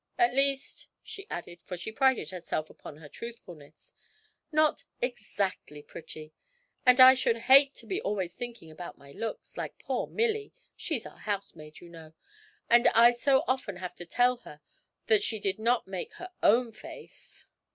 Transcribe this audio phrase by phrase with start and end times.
[0.17, 3.93] At least,' she added, for she prided herself upon her truthfulness,
[4.51, 6.33] 'not exactly pretty.
[6.87, 11.05] And I should hate to be always thinking about my looks, like poor Milly she's
[11.05, 12.13] our housemaid, you know
[12.67, 14.59] and I so often have to tell her
[15.05, 17.45] that she did not make her own face.'